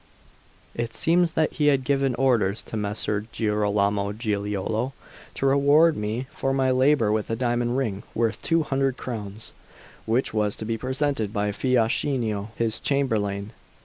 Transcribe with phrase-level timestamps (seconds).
[0.73, 4.93] It seems that he had given orders to Messer Girolamo Giliolo
[5.35, 9.53] to reward me for my labour with a diamond ring worth two hundred crowns,
[10.07, 13.51] which was to be presented by Fiaschino, his chamberlain.